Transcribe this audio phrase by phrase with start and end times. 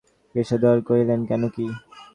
[0.35, 1.65] কৃষ্ণদয়াল কহিলেন, কেন কী!